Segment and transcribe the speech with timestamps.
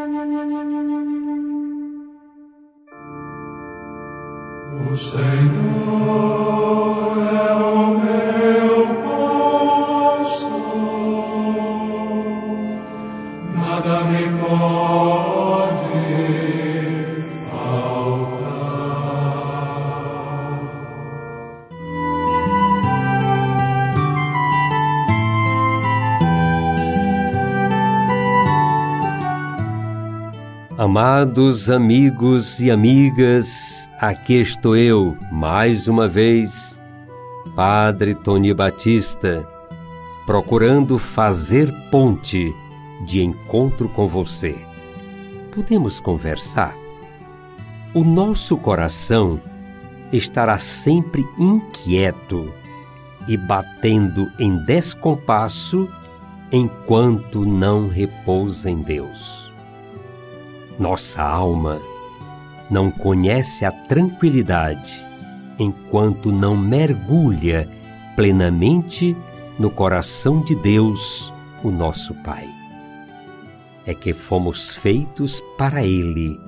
[0.00, 0.02] O
[4.96, 5.20] Senhor
[7.18, 8.76] é o meu
[10.24, 10.48] pastor,
[13.54, 15.29] nada me pode
[30.80, 36.80] Amados amigos e amigas, aqui estou eu, mais uma vez,
[37.54, 39.46] Padre Tony Batista,
[40.24, 42.50] procurando fazer ponte
[43.04, 44.58] de encontro com você.
[45.52, 46.74] Podemos conversar?
[47.92, 49.38] O nosso coração
[50.10, 52.54] estará sempre inquieto
[53.28, 55.86] e batendo em descompasso
[56.50, 59.50] enquanto não repousa em Deus.
[60.80, 61.78] Nossa alma
[62.70, 65.04] não conhece a tranquilidade
[65.58, 67.68] enquanto não mergulha
[68.16, 69.14] plenamente
[69.58, 71.30] no coração de Deus,
[71.62, 72.48] o nosso Pai.
[73.84, 76.40] É que fomos feitos para Ele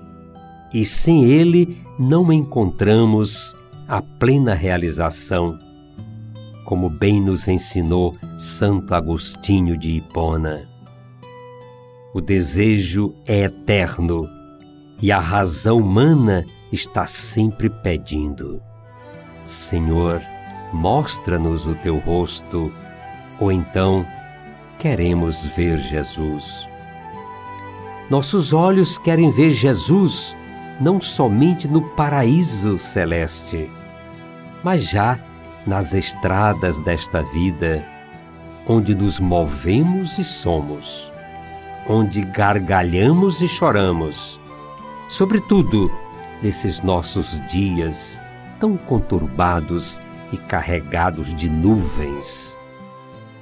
[0.72, 3.54] e sem Ele não encontramos
[3.86, 5.58] a plena realização,
[6.64, 10.71] como bem nos ensinou Santo Agostinho de Hipona.
[12.14, 14.28] O desejo é eterno
[15.00, 18.60] e a razão humana está sempre pedindo:
[19.46, 20.20] Senhor,
[20.74, 22.70] mostra-nos o teu rosto,
[23.40, 24.06] ou então
[24.78, 26.68] queremos ver Jesus.
[28.10, 30.36] Nossos olhos querem ver Jesus
[30.78, 33.70] não somente no paraíso celeste,
[34.62, 35.18] mas já
[35.66, 37.82] nas estradas desta vida,
[38.66, 41.10] onde nos movemos e somos
[41.88, 44.40] onde gargalhamos e choramos,
[45.08, 45.90] sobretudo
[46.42, 48.22] nesses nossos dias
[48.60, 50.00] tão conturbados
[50.32, 52.58] e carregados de nuvens.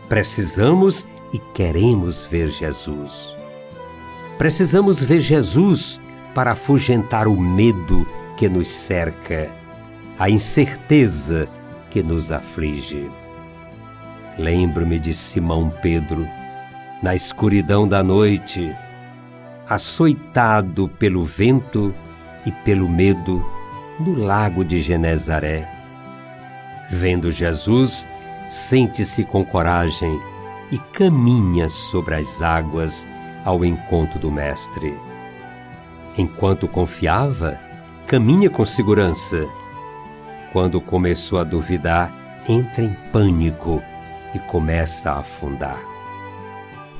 [0.08, 3.36] Precisamos e queremos ver Jesus.
[4.38, 6.00] Precisamos ver Jesus
[6.34, 9.50] para afugentar o medo que nos cerca,
[10.18, 11.48] a incerteza
[11.90, 13.10] que nos aflige.
[14.38, 16.26] Lembro-me de Simão Pedro
[17.02, 18.74] na escuridão da noite,
[19.68, 21.94] açoitado pelo vento
[22.44, 23.44] e pelo medo
[23.98, 25.68] no lago de Genezaré.
[26.90, 28.06] Vendo Jesus,
[28.48, 30.20] sente-se com coragem
[30.70, 33.08] e caminha sobre as águas
[33.44, 34.94] ao encontro do Mestre.
[36.18, 37.58] Enquanto confiava,
[38.06, 39.48] caminha com segurança.
[40.52, 42.12] Quando começou a duvidar,
[42.48, 43.82] entra em pânico
[44.34, 45.90] e começa a afundar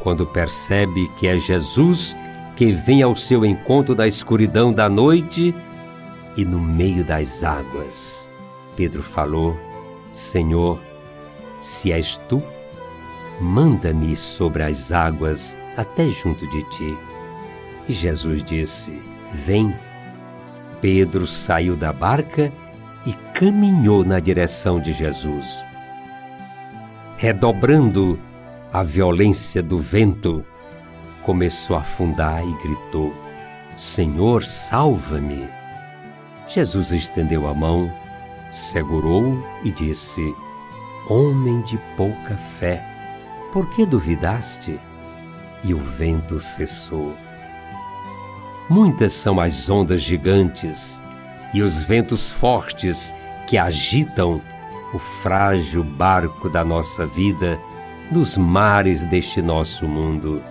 [0.00, 2.16] quando percebe que é Jesus
[2.56, 5.55] que vem ao seu encontro da escuridão da noite
[6.37, 8.31] e no meio das águas.
[8.77, 9.59] Pedro falou:
[10.12, 10.78] Senhor,
[11.61, 12.43] se és tu,
[13.41, 16.99] manda-me sobre as águas até junto de ti.
[17.88, 19.00] E Jesus disse:
[19.32, 19.75] Vem.
[20.81, 22.50] Pedro saiu da barca
[23.05, 25.47] e caminhou na direção de Jesus.
[27.19, 28.19] Redobrando
[28.72, 30.44] a violência do vento,
[31.25, 33.12] começou a afundar e gritou:
[33.76, 35.48] Senhor, salva-me!
[36.47, 37.92] Jesus estendeu a mão,
[38.50, 40.34] segurou e disse:
[41.08, 42.84] Homem de pouca fé,
[43.53, 44.78] por que duvidaste?
[45.64, 47.14] E o vento cessou.
[48.69, 51.02] Muitas são as ondas gigantes
[51.52, 53.12] e os ventos fortes
[53.48, 54.41] que agitam
[54.94, 57.60] o frágil barco da nossa vida
[58.10, 60.43] nos mares deste nosso mundo.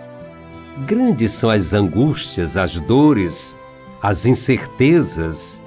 [0.86, 3.58] Grandes são as angústias, as dores,
[4.02, 5.63] as incertezas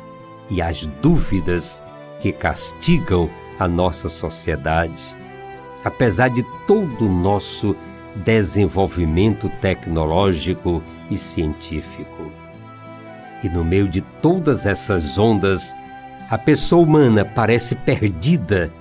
[0.49, 1.82] e as dúvidas
[2.20, 3.28] que castigam
[3.58, 5.14] a nossa sociedade.
[5.84, 7.76] Apesar de todo o nosso
[8.16, 12.31] desenvolvimento tecnológico e científico.
[13.43, 15.75] E no meio de todas essas ondas,
[16.31, 18.72] a pessoa humana parece perdida,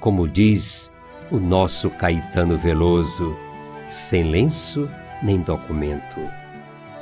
[0.00, 0.90] como diz
[1.30, 3.36] o nosso Caetano Veloso,
[3.88, 4.88] sem lenço
[5.22, 6.20] nem documento,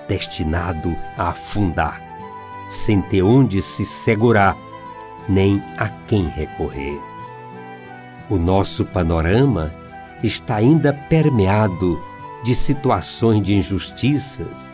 [0.09, 2.03] destinado a afundar,
[2.69, 4.57] sem ter onde se segurar,
[5.29, 7.01] nem a quem recorrer.
[8.29, 9.73] O nosso panorama
[10.23, 12.03] está ainda permeado
[12.43, 14.73] de situações de injustiças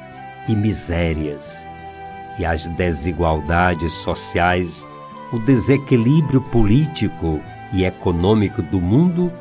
[0.48, 1.68] e misérias,
[2.38, 4.86] e as desigualdades sociais,
[5.32, 7.40] o desequilíbrio político
[7.72, 9.32] e econômico do mundo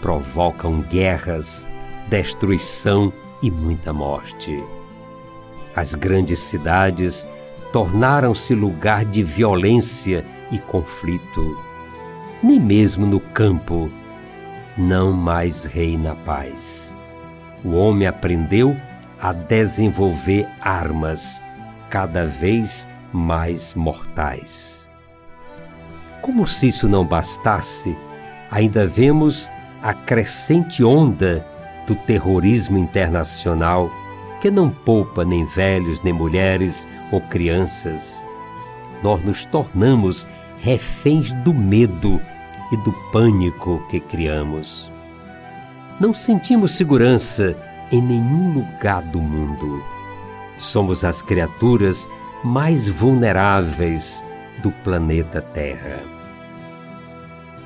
[0.00, 1.66] provocam guerras,
[2.08, 3.12] destruição
[3.42, 4.62] e muita morte.
[5.74, 7.26] As grandes cidades
[7.72, 11.58] tornaram-se lugar de violência e conflito.
[12.42, 13.90] Nem mesmo no campo
[14.76, 16.94] não mais reina a paz.
[17.64, 18.76] O homem aprendeu
[19.20, 21.42] a desenvolver armas
[21.90, 24.86] cada vez mais mortais.
[26.20, 27.96] Como se isso não bastasse,
[28.50, 29.50] ainda vemos
[29.82, 31.46] a crescente onda
[31.86, 33.90] do terrorismo internacional
[34.40, 38.24] que não poupa nem velhos, nem mulheres ou crianças.
[39.02, 40.26] Nós nos tornamos
[40.58, 42.20] reféns do medo
[42.72, 44.90] e do pânico que criamos.
[46.00, 47.56] Não sentimos segurança
[47.90, 49.82] em nenhum lugar do mundo.
[50.58, 52.08] Somos as criaturas
[52.42, 54.24] mais vulneráveis
[54.62, 56.02] do planeta Terra.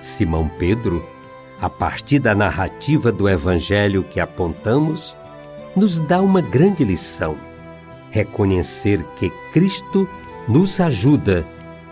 [0.01, 1.05] Simão Pedro,
[1.61, 5.17] a partir da narrativa do Evangelho que apontamos,
[5.77, 7.37] nos dá uma grande lição:
[8.11, 10.09] reconhecer que Cristo
[10.49, 11.47] nos ajuda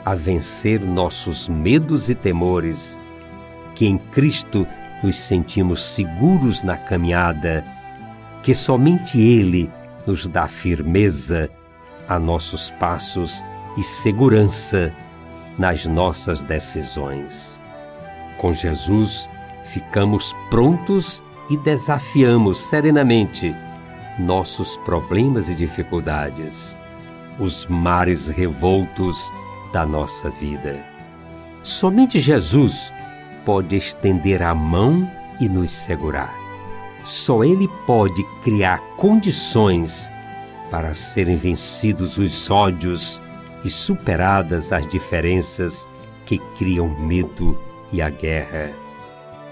[0.04, 2.98] a vencer nossos medos e temores,
[3.74, 4.66] que em Cristo
[5.02, 7.64] nos sentimos seguros na caminhada,
[8.42, 9.70] que somente Ele
[10.06, 11.50] nos dá firmeza
[12.08, 13.44] a nossos passos
[13.76, 14.92] e segurança
[15.58, 17.58] nas nossas decisões.
[18.38, 19.28] Com Jesus,
[19.72, 23.54] ficamos prontos e desafiamos serenamente
[24.18, 26.78] nossos problemas e dificuldades,
[27.38, 29.32] os mares revoltos
[29.72, 30.84] da nossa vida.
[31.62, 32.92] Somente Jesus
[33.44, 35.10] pode estender a mão
[35.40, 36.34] e nos segurar.
[37.04, 40.10] Só Ele pode criar condições
[40.70, 43.22] para serem vencidos os ódios
[43.64, 45.88] e superadas as diferenças
[46.26, 47.58] que criam medo
[47.92, 48.87] e a guerra.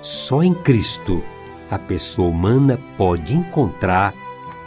[0.06, 1.20] Só em Cristo
[1.68, 4.14] a pessoa humana pode encontrar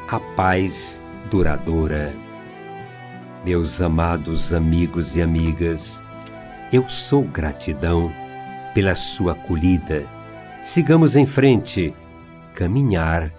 [0.10, 1.02] a paz
[1.32, 2.14] duradoura.
[3.46, 6.04] Meus amados amigos e amigas,
[6.74, 8.12] eu sou gratidão
[8.76, 10.06] pela sua acolhida.
[10.62, 11.94] Sigamos em frente.
[12.54, 13.32] Caminhar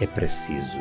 [0.00, 0.78] é preciso.